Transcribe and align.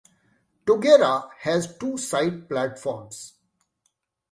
Tuggerah 0.65 1.29
has 1.41 1.77
two 1.77 1.95
side 1.95 2.49
platforms. 2.49 3.33